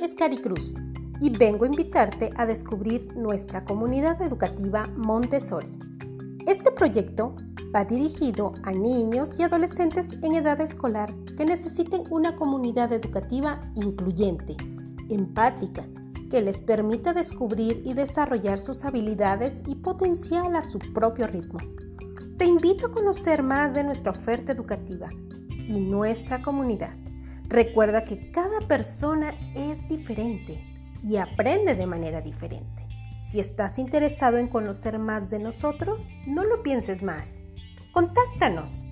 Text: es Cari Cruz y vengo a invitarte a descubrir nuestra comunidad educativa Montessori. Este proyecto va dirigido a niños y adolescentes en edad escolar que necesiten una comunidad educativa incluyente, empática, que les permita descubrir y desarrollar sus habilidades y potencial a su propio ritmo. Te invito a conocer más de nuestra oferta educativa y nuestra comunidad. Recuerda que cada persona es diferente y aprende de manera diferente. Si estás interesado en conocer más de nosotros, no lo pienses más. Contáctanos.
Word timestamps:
es 0.00 0.14
Cari 0.14 0.38
Cruz 0.38 0.74
y 1.20 1.28
vengo 1.28 1.64
a 1.64 1.68
invitarte 1.68 2.30
a 2.36 2.46
descubrir 2.46 3.14
nuestra 3.14 3.62
comunidad 3.62 4.22
educativa 4.22 4.86
Montessori. 4.96 5.68
Este 6.46 6.70
proyecto 6.70 7.36
va 7.74 7.84
dirigido 7.84 8.54
a 8.62 8.72
niños 8.72 9.38
y 9.38 9.42
adolescentes 9.42 10.16
en 10.22 10.34
edad 10.34 10.62
escolar 10.62 11.14
que 11.36 11.44
necesiten 11.44 12.04
una 12.10 12.34
comunidad 12.34 12.90
educativa 12.92 13.60
incluyente, 13.74 14.56
empática, 15.10 15.86
que 16.30 16.40
les 16.40 16.62
permita 16.62 17.12
descubrir 17.12 17.82
y 17.84 17.92
desarrollar 17.92 18.58
sus 18.58 18.86
habilidades 18.86 19.62
y 19.66 19.74
potencial 19.74 20.56
a 20.56 20.62
su 20.62 20.78
propio 20.94 21.26
ritmo. 21.26 21.58
Te 22.38 22.46
invito 22.46 22.86
a 22.86 22.92
conocer 22.92 23.42
más 23.42 23.74
de 23.74 23.84
nuestra 23.84 24.12
oferta 24.12 24.52
educativa 24.52 25.10
y 25.68 25.80
nuestra 25.80 26.40
comunidad. 26.40 27.03
Recuerda 27.54 28.02
que 28.02 28.32
cada 28.32 28.66
persona 28.66 29.32
es 29.54 29.86
diferente 29.86 30.60
y 31.04 31.18
aprende 31.18 31.76
de 31.76 31.86
manera 31.86 32.20
diferente. 32.20 32.88
Si 33.30 33.38
estás 33.38 33.78
interesado 33.78 34.38
en 34.38 34.48
conocer 34.48 34.98
más 34.98 35.30
de 35.30 35.38
nosotros, 35.38 36.08
no 36.26 36.42
lo 36.42 36.64
pienses 36.64 37.04
más. 37.04 37.38
Contáctanos. 37.92 38.84